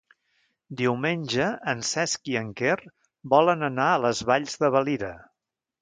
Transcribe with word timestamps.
Diumenge 0.79 1.49
en 1.75 1.85
Cesc 1.91 2.31
i 2.33 2.37
en 2.41 2.49
Quer 2.63 2.75
volen 3.35 3.71
anar 3.71 3.91
a 3.93 4.05
les 4.07 4.27
Valls 4.33 4.61
de 4.65 4.77
Valira. 4.79 5.17